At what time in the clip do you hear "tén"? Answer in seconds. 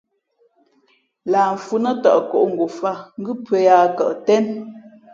4.25-4.45